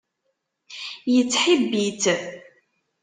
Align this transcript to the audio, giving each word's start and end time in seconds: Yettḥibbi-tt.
Yettḥibbi-tt. 1.13 2.03